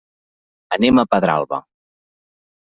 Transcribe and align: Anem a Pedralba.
Anem 0.77 1.03
a 1.03 1.05
Pedralba. 1.13 1.63